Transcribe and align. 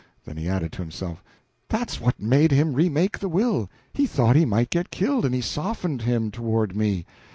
Then 0.25 0.35
he 0.35 0.49
added 0.49 0.71
to 0.71 0.81
himself: 0.81 1.23
"That's 1.69 2.01
what 2.01 2.19
made 2.19 2.49
him 2.51 2.73
re 2.73 2.89
make 2.89 3.19
the 3.19 3.29
will; 3.29 3.69
he 3.93 4.07
thought 4.07 4.35
he 4.35 4.45
might 4.45 4.71
get 4.71 4.89
killed, 4.89 5.25
and 5.25 5.35
it 5.35 5.43
softened 5.43 6.01
him 6.01 6.31
toward 6.31 6.75
me. 6.75 7.05